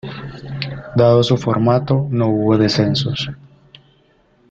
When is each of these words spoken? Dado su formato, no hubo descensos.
Dado 0.95 1.21
su 1.21 1.37
formato, 1.37 2.07
no 2.09 2.27
hubo 2.29 2.57
descensos. 2.57 3.29